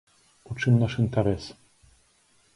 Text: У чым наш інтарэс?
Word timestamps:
У 0.55 0.57
чым 0.63 0.79
наш 0.85 0.95
інтарэс? 1.03 1.45